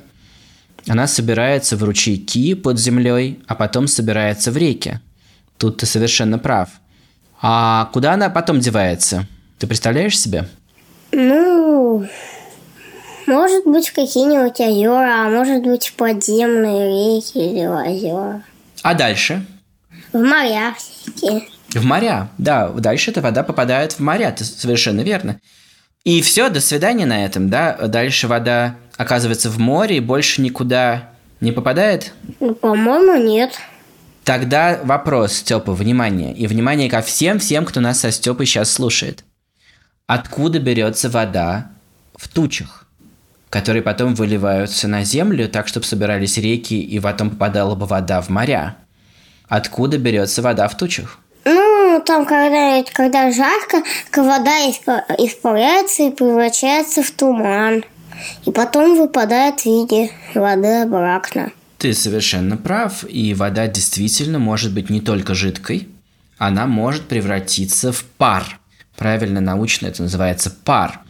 она 0.88 1.06
собирается 1.06 1.76
в 1.76 1.84
ручейки 1.84 2.54
под 2.54 2.78
землей, 2.78 3.40
а 3.46 3.54
потом 3.54 3.86
собирается 3.86 4.50
в 4.50 4.56
реке. 4.56 5.00
Тут 5.56 5.78
ты 5.78 5.86
совершенно 5.86 6.38
прав. 6.38 6.68
А 7.40 7.90
куда 7.92 8.14
она 8.14 8.30
потом 8.30 8.60
девается? 8.60 9.26
Ты 9.58 9.66
представляешь 9.66 10.18
себе? 10.18 10.48
Ну, 11.12 12.06
может 13.26 13.64
быть, 13.64 13.88
в 13.88 13.94
какие-нибудь 13.94 14.60
озера, 14.60 15.26
а 15.26 15.30
может 15.30 15.62
быть, 15.62 15.88
в 15.88 15.94
подземные 15.94 17.16
реки 17.16 17.38
или 17.38 17.66
озера. 17.66 18.42
А 18.82 18.94
дальше? 18.94 19.44
В 20.12 20.18
моря 20.18 20.74
всякие. 20.76 21.48
В 21.70 21.84
моря, 21.84 22.30
да. 22.38 22.68
Дальше 22.68 23.10
эта 23.10 23.20
вода 23.20 23.42
попадает 23.42 23.92
в 23.92 24.00
моря, 24.00 24.30
ты 24.30 24.44
совершенно 24.44 25.02
верно. 25.02 25.40
И 26.08 26.22
все, 26.22 26.48
до 26.48 26.62
свидания 26.62 27.04
на 27.04 27.26
этом, 27.26 27.50
да? 27.50 27.74
Дальше 27.86 28.28
вода 28.28 28.76
оказывается 28.96 29.50
в 29.50 29.58
море 29.58 29.98
и 29.98 30.00
больше 30.00 30.40
никуда 30.40 31.10
не 31.42 31.52
попадает? 31.52 32.14
Ну, 32.40 32.54
по-моему, 32.54 33.22
нет. 33.22 33.60
Тогда 34.24 34.80
вопрос, 34.82 35.34
Степа, 35.34 35.74
внимание. 35.74 36.32
И 36.32 36.46
внимание 36.46 36.88
ко 36.88 37.02
всем-всем, 37.02 37.66
кто 37.66 37.80
нас 37.80 38.00
со 38.00 38.10
Степой 38.10 38.46
сейчас 38.46 38.70
слушает. 38.70 39.22
Откуда 40.06 40.58
берется 40.60 41.10
вода 41.10 41.72
в 42.16 42.26
тучах, 42.28 42.86
которые 43.50 43.82
потом 43.82 44.14
выливаются 44.14 44.88
на 44.88 45.04
землю, 45.04 45.46
так, 45.46 45.68
чтобы 45.68 45.84
собирались 45.84 46.38
реки, 46.38 46.80
и 46.80 46.98
потом 47.00 47.28
попадала 47.28 47.74
бы 47.74 47.84
вода 47.84 48.22
в 48.22 48.30
моря? 48.30 48.78
Откуда 49.46 49.98
берется 49.98 50.40
вода 50.40 50.68
в 50.68 50.76
тучах? 50.78 51.18
Там, 52.08 52.24
когда, 52.24 52.82
когда 52.94 53.30
жарко, 53.30 53.82
вода 54.16 54.50
испаряется 54.70 56.04
и 56.04 56.10
превращается 56.10 57.02
в 57.02 57.10
туман. 57.10 57.84
И 58.46 58.50
потом 58.50 58.96
выпадает 58.96 59.60
в 59.60 59.66
виде 59.66 60.10
воды 60.34 60.84
обратно. 60.84 61.52
Ты 61.76 61.92
совершенно 61.92 62.56
прав, 62.56 63.04
и 63.06 63.34
вода 63.34 63.66
действительно 63.66 64.38
может 64.38 64.72
быть 64.72 64.88
не 64.88 65.02
только 65.02 65.34
жидкой, 65.34 65.86
она 66.38 66.66
может 66.66 67.02
превратиться 67.02 67.92
в 67.92 68.02
пар. 68.04 68.58
Правильно, 68.96 69.42
научно 69.42 69.86
это 69.86 70.02
называется 70.02 70.50
пар. 70.64 71.00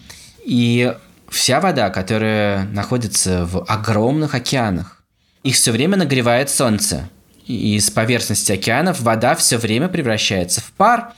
И 0.44 0.92
вся 1.28 1.60
вода, 1.60 1.90
которая 1.90 2.64
находится 2.64 3.46
в 3.46 3.62
огромных 3.68 4.34
океанах, 4.34 5.00
их 5.44 5.54
все 5.54 5.70
время 5.70 5.96
нагревает 5.96 6.50
солнце. 6.50 7.08
И 7.48 7.80
с 7.80 7.90
поверхности 7.90 8.52
океанов 8.52 9.00
вода 9.00 9.34
все 9.34 9.56
время 9.56 9.88
превращается 9.88 10.60
в 10.60 10.70
пар 10.72 11.14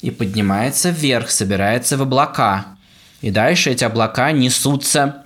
и 0.00 0.10
поднимается 0.10 0.90
вверх, 0.90 1.30
собирается 1.30 1.96
в 1.96 2.02
облака. 2.02 2.76
И 3.20 3.30
дальше 3.30 3.70
эти 3.70 3.84
облака 3.84 4.32
несутся 4.32 5.24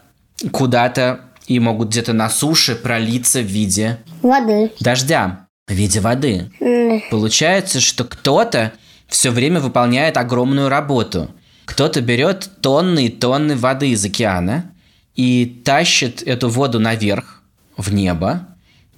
куда-то 0.51 1.21
и 1.47 1.59
могут 1.59 1.89
где-то 1.89 2.13
на 2.13 2.29
суше 2.31 2.75
пролиться 2.77 3.41
в 3.41 3.45
виде 3.47 3.99
Воды. 4.23 4.73
дождя, 4.81 5.47
в 5.67 5.73
виде 5.73 6.01
воды. 6.01 6.51
М, 6.61 7.03
Получается, 7.11 7.81
что 7.81 8.05
кто-то 8.05 8.73
все 9.09 9.31
время 9.31 9.61
выполняет 9.61 10.17
огромную 10.17 10.69
работу. 10.69 11.31
Кто-то 11.65 12.01
берет 12.01 12.49
тонны 12.61 13.07
и 13.07 13.09
тонны 13.09 13.57
воды 13.57 13.91
из 13.91 14.05
океана 14.05 14.71
и 15.15 15.47
тащит 15.65 16.23
эту 16.23 16.49
воду 16.49 16.79
наверх, 16.79 17.43
в 17.77 17.93
небо, 17.93 18.49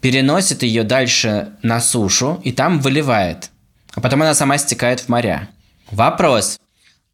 переносит 0.04 0.62
ее 0.62 0.82
дальше 0.82 1.48
на 1.62 1.80
сушу 1.80 2.38
и 2.44 2.52
там 2.52 2.78
выливает. 2.78 3.48
А 3.94 4.02
потом 4.02 4.20
она 4.20 4.34
сама 4.34 4.58
стекает 4.58 5.00
в 5.00 5.08
моря. 5.08 5.48
Вопрос. 5.90 6.60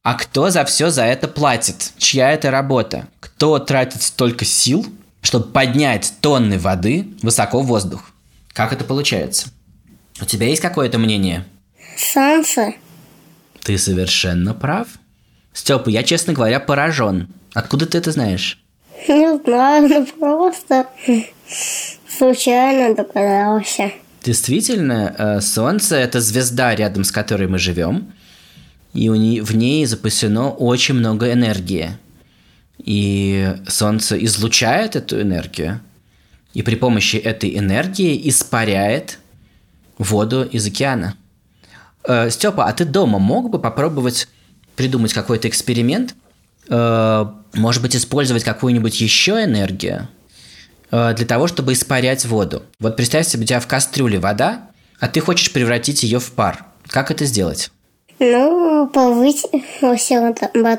А 0.03 0.15
кто 0.15 0.51
за 0.51 0.65
все 0.65 0.91
за 0.91 1.05
это 1.05 1.29
платит? 1.29 1.93
Чья 1.99 2.33
это 2.33 2.51
работа? 2.51 3.07
Кто 3.21 3.61
тратит 3.61 4.03
столько 4.03 4.45
сил, 4.45 4.85
чтобы 5.23 5.53
поднять 5.53 6.15
тонны 6.21 6.59
воды 6.59 7.07
высоко 7.23 7.63
в 7.63 7.67
воздух? 7.67 8.11
Как 8.49 8.73
это 8.73 8.83
получается? 8.83 9.51
У 10.21 10.25
тебя 10.25 10.49
есть 10.49 10.61
какое-то 10.61 10.99
мнение? 10.99 11.47
Солнце. 11.97 12.73
Ты 13.63 13.79
совершенно 13.79 14.53
прав. 14.53 14.89
Степа, 15.53 15.91
я, 15.91 16.03
честно 16.03 16.33
говоря, 16.33 16.59
поражен. 16.59 17.29
Откуда 17.55 17.87
ты 17.87 17.99
это 17.99 18.11
знаешь? 18.11 18.61
Не 19.09 19.39
знаю, 19.39 19.89
ну 19.89 20.07
просто 20.19 20.87
случайно 22.09 22.95
догадался. 22.95 23.93
Действительно, 24.23 25.15
э, 25.17 25.41
Солнце– 25.41 25.97
это 25.97 26.21
звезда, 26.21 26.75
рядом 26.75 27.05
с 27.05 27.11
которой 27.11 27.49
мы 27.49 27.59
живем, 27.59 28.13
и 28.93 29.09
у 29.09 29.15
ней, 29.15 29.41
в 29.41 29.57
ней 29.57 29.87
запасено 29.87 30.51
очень 30.51 30.97
много 30.97 31.33
энергии. 31.33 31.93
И 32.79 33.55
Солнце 33.67 34.23
излучает 34.25 34.97
эту 34.97 35.21
энергию, 35.21 35.81
и 36.53 36.63
при 36.63 36.75
помощи 36.75 37.17
этой 37.17 37.57
энергии 37.57 38.29
испаряет 38.29 39.19
воду 39.97 40.45
из 40.45 40.67
океана. 40.67 41.15
Э, 42.05 42.31
Степа, 42.31 42.67
а 42.67 42.73
ты 42.73 42.85
дома 42.85 43.19
мог 43.19 43.51
бы 43.51 43.59
попробовать 43.59 44.29
придумать 44.77 45.13
какой-то 45.13 45.49
эксперимент? 45.49 46.15
Э, 46.71 47.27
может 47.53 47.83
быть, 47.83 47.95
использовать 47.95 48.45
какую-нибудь 48.45 49.01
еще 49.01 49.45
энергию? 49.45 50.09
э, 50.91 51.15
для 51.15 51.27
того, 51.27 51.47
чтобы 51.47 51.73
испарять 51.73 52.25
воду. 52.25 52.63
Вот 52.79 52.97
представь 52.97 53.27
себе, 53.27 53.45
у 53.45 53.47
тебя 53.47 53.61
в 53.61 53.67
кастрюле 53.67 54.19
вода, 54.19 54.71
а 54.99 55.09
ты 55.09 55.21
хочешь 55.21 55.53
превратить 55.53 56.03
ее 56.03 56.19
в 56.19 56.31
пар. 56.33 56.65
Как 56.87 57.11
это 57.11 57.25
сделать? 57.25 57.71
Ну, 58.19 58.89
повысить 58.93 59.51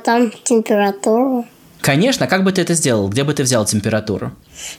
там 0.04 0.32
температуру. 0.44 1.46
Конечно, 1.80 2.28
как 2.28 2.44
бы 2.44 2.52
ты 2.52 2.62
это 2.62 2.76
сделал? 2.76 3.10
Где 3.10 3.24
бы 3.24 3.34
ты 3.34 3.44
взял 3.44 3.66
температуру? 3.66 4.34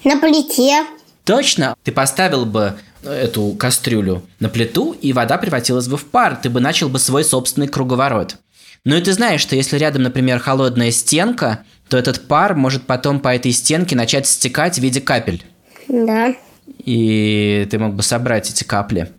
На 0.05 0.19
плите. 0.19 0.85
Точно, 1.25 1.75
ты 1.83 1.91
поставил 1.91 2.47
бы 2.47 2.75
эту 3.03 3.57
кастрюлю 3.59 4.23
на 4.39 4.49
плиту, 4.49 4.93
и 4.93 5.13
вода 5.13 5.39
превратилась 5.39 5.89
бы 5.89 5.97
в 5.97 6.05
пар. 6.05 6.39
Ты 6.41 6.51
бы 6.51 6.61
начал 6.61 6.89
бы 6.89 7.01
свой 7.01 7.25
собственный 7.25 7.67
круговорот. 7.67 8.37
Ну 8.85 8.97
и 8.97 9.01
ты 9.01 9.13
знаешь, 9.13 9.41
что 9.41 9.55
если 9.55 9.77
рядом, 9.79 10.03
например, 10.03 10.41
холодная 10.41 10.91
стенка, 10.91 11.65
то 11.89 11.97
этот 11.97 12.27
пар 12.27 12.57
может 12.57 12.85
потом 12.87 13.21
по 13.21 13.35
этой 13.35 13.53
стенке 13.53 13.95
начать 13.95 14.27
стекать 14.27 14.79
в 14.79 14.83
виде 14.83 15.01
капель. 15.01 15.45
Да. 15.89 16.35
И 16.79 17.67
ты 17.71 17.79
мог 17.79 17.95
бы 17.95 18.03
собрать 18.03 18.51
эти 18.51 18.65
капли. 18.65 19.13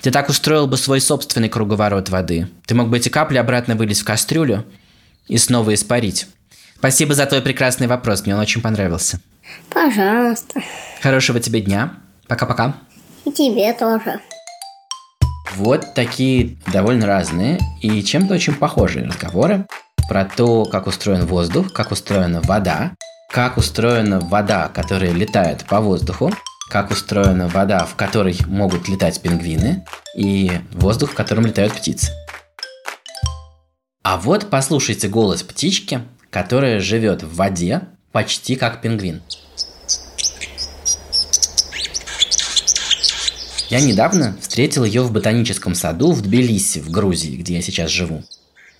Ты 0.00 0.10
так 0.10 0.28
устроил 0.28 0.66
бы 0.66 0.76
свой 0.76 1.00
собственный 1.00 1.48
круговорот 1.48 2.08
воды. 2.08 2.48
Ты 2.66 2.74
мог 2.74 2.88
бы 2.88 2.98
эти 2.98 3.08
капли 3.08 3.36
обратно 3.38 3.74
вылить 3.74 4.00
в 4.00 4.04
кастрюлю 4.04 4.64
и 5.26 5.36
снова 5.38 5.74
испарить. 5.74 6.26
Спасибо 6.76 7.14
за 7.14 7.26
твой 7.26 7.42
прекрасный 7.42 7.86
вопрос, 7.86 8.24
мне 8.24 8.34
он 8.34 8.40
очень 8.40 8.62
понравился. 8.62 9.20
Пожалуйста. 9.70 10.62
Хорошего 11.02 11.40
тебе 11.40 11.60
дня. 11.60 11.94
Пока-пока. 12.28 12.76
И 13.24 13.32
тебе 13.32 13.72
тоже. 13.74 14.20
Вот 15.56 15.94
такие 15.94 16.56
довольно 16.72 17.06
разные 17.06 17.58
и 17.80 18.02
чем-то 18.02 18.34
очень 18.34 18.54
похожие 18.54 19.06
разговоры 19.06 19.66
про 20.08 20.24
то, 20.24 20.64
как 20.64 20.86
устроен 20.86 21.26
воздух, 21.26 21.72
как 21.72 21.90
устроена 21.90 22.40
вода, 22.40 22.92
как 23.30 23.56
устроена 23.56 24.20
вода, 24.20 24.68
которая 24.68 25.12
летает 25.12 25.64
по 25.64 25.80
воздуху, 25.80 26.32
как 26.68 26.90
устроена 26.90 27.48
вода, 27.48 27.84
в 27.84 27.96
которой 27.96 28.36
могут 28.46 28.88
летать 28.88 29.20
пингвины, 29.20 29.84
и 30.16 30.52
воздух, 30.72 31.10
в 31.10 31.14
котором 31.14 31.46
летают 31.46 31.72
птицы. 31.72 32.12
А 34.02 34.16
вот 34.16 34.50
послушайте 34.50 35.08
голос 35.08 35.42
птички, 35.42 36.02
которая 36.30 36.80
живет 36.80 37.22
в 37.22 37.34
воде 37.36 37.82
почти 38.12 38.56
как 38.56 38.80
пингвин. 38.80 39.22
Я 43.70 43.80
недавно 43.80 44.36
встретил 44.40 44.82
ее 44.82 45.02
в 45.02 45.12
ботаническом 45.12 45.76
саду 45.76 46.10
в 46.10 46.22
Тбилиси, 46.22 46.80
в 46.80 46.90
Грузии, 46.90 47.36
где 47.36 47.54
я 47.54 47.62
сейчас 47.62 47.88
живу. 47.88 48.24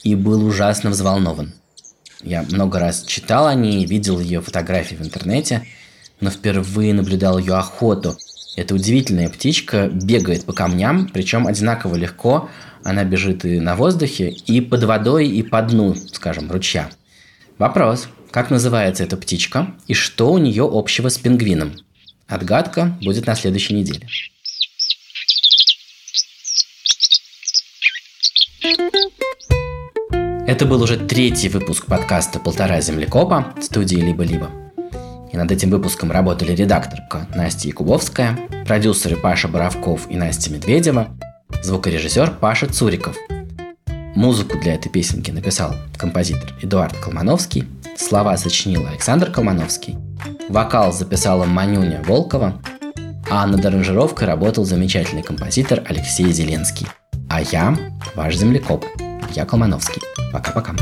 И 0.02 0.16
был 0.16 0.44
ужасно 0.44 0.90
взволнован. 0.90 1.52
Я 2.24 2.42
много 2.42 2.80
раз 2.80 3.04
читал 3.04 3.46
о 3.46 3.54
ней, 3.54 3.86
видел 3.86 4.18
ее 4.18 4.40
фотографии 4.40 4.96
в 4.96 5.02
интернете, 5.02 5.64
но 6.18 6.28
впервые 6.30 6.92
наблюдал 6.92 7.38
ее 7.38 7.54
охоту. 7.54 8.16
Эта 8.56 8.74
удивительная 8.74 9.28
птичка 9.28 9.88
бегает 9.88 10.44
по 10.44 10.52
камням, 10.52 11.08
причем 11.14 11.46
одинаково 11.46 11.94
легко. 11.94 12.50
Она 12.82 13.04
бежит 13.04 13.44
и 13.44 13.60
на 13.60 13.76
воздухе, 13.76 14.30
и 14.30 14.60
под 14.60 14.82
водой, 14.82 15.28
и 15.28 15.44
по 15.44 15.62
дну, 15.62 15.94
скажем, 15.94 16.50
ручья. 16.50 16.90
Вопрос, 17.58 18.08
как 18.32 18.50
называется 18.50 19.04
эта 19.04 19.16
птичка 19.16 19.72
и 19.86 19.94
что 19.94 20.32
у 20.32 20.38
нее 20.38 20.68
общего 20.68 21.10
с 21.10 21.16
пингвином? 21.16 21.74
Отгадка 22.26 22.98
будет 23.00 23.28
на 23.28 23.36
следующей 23.36 23.74
неделе. 23.74 24.08
Это 30.50 30.66
был 30.66 30.82
уже 30.82 30.96
третий 30.96 31.48
выпуск 31.48 31.86
подкаста 31.86 32.40
«Полтора 32.40 32.80
землекопа» 32.80 33.54
студии 33.60 33.94
«Либо-либо». 33.94 34.50
И 35.32 35.36
над 35.36 35.52
этим 35.52 35.70
выпуском 35.70 36.10
работали 36.10 36.56
редакторка 36.56 37.28
Настя 37.36 37.68
Якубовская, 37.68 38.36
продюсеры 38.66 39.14
Паша 39.14 39.46
Боровков 39.46 40.10
и 40.10 40.16
Настя 40.16 40.52
Медведева, 40.52 41.06
звукорежиссер 41.62 42.32
Паша 42.40 42.66
Цуриков. 42.66 43.16
Музыку 44.16 44.58
для 44.58 44.74
этой 44.74 44.88
песенки 44.88 45.30
написал 45.30 45.76
композитор 45.96 46.52
Эдуард 46.60 46.96
Колмановский, 46.96 47.68
слова 47.96 48.36
сочинил 48.36 48.84
Александр 48.88 49.30
Колмановский, 49.30 49.98
вокал 50.48 50.92
записала 50.92 51.44
Манюня 51.44 52.02
Волкова, 52.04 52.60
а 53.30 53.46
над 53.46 53.64
аранжировкой 53.64 54.26
работал 54.26 54.64
замечательный 54.64 55.22
композитор 55.22 55.84
Алексей 55.86 56.32
Зеленский. 56.32 56.88
А 57.28 57.40
я 57.40 57.78
ваш 58.16 58.34
землекоп, 58.34 58.84
я 59.34 59.44
Колмановский. 59.44 60.02
Пока-пока. 60.32 60.74